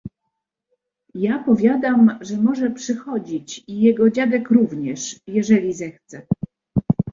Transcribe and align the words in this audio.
"Ja 1.13 1.43
powiadam, 1.43 2.17
że 2.21 2.37
może 2.37 2.69
przychodzić 2.71 3.63
i 3.67 3.79
jego 3.81 4.09
dziadek 4.11 4.49
również, 4.49 5.19
jeżeli 5.27 5.73
zechce." 5.73 6.27